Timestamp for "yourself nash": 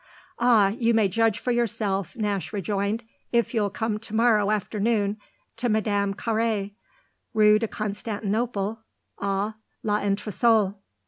1.51-2.51